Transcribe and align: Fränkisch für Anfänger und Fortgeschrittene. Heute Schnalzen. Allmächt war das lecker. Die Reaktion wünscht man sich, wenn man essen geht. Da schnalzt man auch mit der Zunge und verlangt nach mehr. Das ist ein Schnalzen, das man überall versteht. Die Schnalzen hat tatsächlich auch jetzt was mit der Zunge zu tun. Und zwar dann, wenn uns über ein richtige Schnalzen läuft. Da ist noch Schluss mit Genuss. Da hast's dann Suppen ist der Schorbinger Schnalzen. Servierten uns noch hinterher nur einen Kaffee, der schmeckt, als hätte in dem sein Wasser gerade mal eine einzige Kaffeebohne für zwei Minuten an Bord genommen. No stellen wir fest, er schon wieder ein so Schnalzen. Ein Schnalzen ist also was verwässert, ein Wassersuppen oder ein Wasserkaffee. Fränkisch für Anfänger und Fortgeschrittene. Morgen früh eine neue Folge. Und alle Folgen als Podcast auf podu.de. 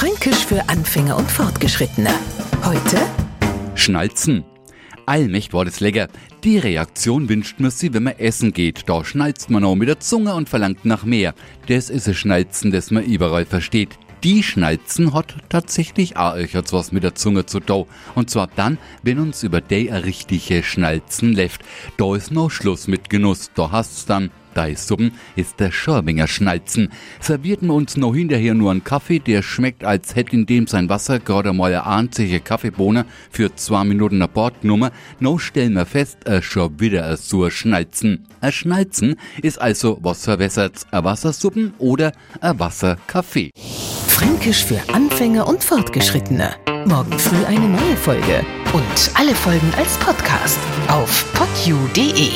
Fränkisch 0.00 0.46
für 0.46 0.66
Anfänger 0.70 1.14
und 1.14 1.30
Fortgeschrittene. 1.30 2.08
Heute 2.64 2.96
Schnalzen. 3.74 4.44
Allmächt 5.04 5.52
war 5.52 5.66
das 5.66 5.80
lecker. 5.80 6.08
Die 6.42 6.56
Reaktion 6.56 7.28
wünscht 7.28 7.60
man 7.60 7.70
sich, 7.70 7.92
wenn 7.92 8.04
man 8.04 8.18
essen 8.18 8.54
geht. 8.54 8.88
Da 8.88 9.04
schnalzt 9.04 9.50
man 9.50 9.62
auch 9.62 9.74
mit 9.74 9.90
der 9.90 10.00
Zunge 10.00 10.34
und 10.34 10.48
verlangt 10.48 10.86
nach 10.86 11.04
mehr. 11.04 11.34
Das 11.68 11.90
ist 11.90 12.08
ein 12.08 12.14
Schnalzen, 12.14 12.70
das 12.70 12.90
man 12.90 13.04
überall 13.04 13.44
versteht. 13.44 13.90
Die 14.24 14.42
Schnalzen 14.42 15.12
hat 15.12 15.34
tatsächlich 15.50 16.16
auch 16.16 16.34
jetzt 16.34 16.72
was 16.72 16.92
mit 16.92 17.02
der 17.02 17.14
Zunge 17.14 17.44
zu 17.44 17.60
tun. 17.60 17.84
Und 18.14 18.30
zwar 18.30 18.46
dann, 18.56 18.78
wenn 19.02 19.18
uns 19.18 19.42
über 19.42 19.60
ein 19.70 19.92
richtige 19.92 20.62
Schnalzen 20.62 21.36
läuft. 21.36 21.60
Da 21.98 22.16
ist 22.16 22.30
noch 22.30 22.50
Schluss 22.50 22.88
mit 22.88 23.10
Genuss. 23.10 23.50
Da 23.54 23.70
hast's 23.70 24.06
dann 24.06 24.30
Suppen 24.76 25.12
ist 25.36 25.60
der 25.60 25.70
Schorbinger 25.70 26.26
Schnalzen. 26.26 26.88
Servierten 27.20 27.70
uns 27.70 27.96
noch 27.96 28.14
hinterher 28.14 28.54
nur 28.54 28.70
einen 28.70 28.84
Kaffee, 28.84 29.18
der 29.18 29.42
schmeckt, 29.42 29.84
als 29.84 30.14
hätte 30.16 30.36
in 30.36 30.46
dem 30.46 30.66
sein 30.66 30.88
Wasser 30.88 31.18
gerade 31.18 31.52
mal 31.52 31.72
eine 31.72 31.86
einzige 31.86 32.40
Kaffeebohne 32.40 33.06
für 33.30 33.54
zwei 33.54 33.84
Minuten 33.84 34.22
an 34.22 34.30
Bord 34.32 34.60
genommen. 34.62 34.90
No 35.18 35.38
stellen 35.38 35.74
wir 35.74 35.86
fest, 35.86 36.18
er 36.24 36.42
schon 36.42 36.78
wieder 36.80 37.06
ein 37.06 37.16
so 37.16 37.48
Schnalzen. 37.50 38.26
Ein 38.40 38.52
Schnalzen 38.52 39.16
ist 39.42 39.60
also 39.60 39.98
was 40.02 40.24
verwässert, 40.24 40.86
ein 40.90 41.04
Wassersuppen 41.04 41.74
oder 41.78 42.12
ein 42.40 42.58
Wasserkaffee. 42.58 43.50
Fränkisch 44.08 44.64
für 44.64 44.80
Anfänger 44.92 45.46
und 45.46 45.64
Fortgeschrittene. 45.64 46.50
Morgen 46.84 47.18
früh 47.18 47.44
eine 47.46 47.68
neue 47.68 47.96
Folge. 47.96 48.44
Und 48.72 49.10
alle 49.14 49.34
Folgen 49.34 49.72
als 49.76 49.96
Podcast 49.98 50.58
auf 50.88 51.26
podu.de. 51.32 52.30